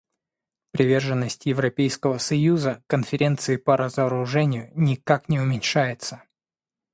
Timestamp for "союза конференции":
2.17-3.57